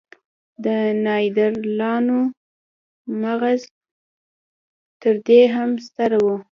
[0.65, 0.67] د
[1.05, 2.19] نایندرتالانو
[3.21, 3.61] مغز
[5.01, 6.25] تر دې هم ستر و.